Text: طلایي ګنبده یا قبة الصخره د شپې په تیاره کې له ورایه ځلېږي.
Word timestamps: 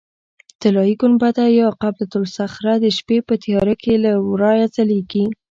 طلایي 0.61 0.93
ګنبده 1.01 1.45
یا 1.59 1.67
قبة 1.81 2.11
الصخره 2.21 2.73
د 2.79 2.85
شپې 2.97 3.17
په 3.27 3.35
تیاره 3.43 3.75
کې 3.81 3.93
له 4.03 4.11
ورایه 4.31 4.67
ځلېږي. 4.75 5.25